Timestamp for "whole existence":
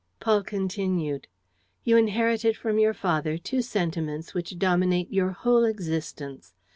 5.29-6.55